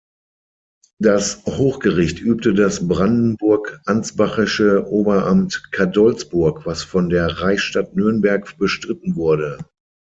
Das 0.99 1.45
Hochgericht 1.45 2.19
übte 2.21 2.55
das 2.55 2.87
brandenburg-ansbachische 2.87 4.87
Oberamt 4.89 5.71
Cadolzburg, 5.71 6.65
was 6.65 6.81
von 6.83 7.09
der 7.09 7.27
Reichsstadt 7.27 7.95
Nürnberg 7.95 8.57
bestritten 8.57 9.15
wurde. 9.15 9.59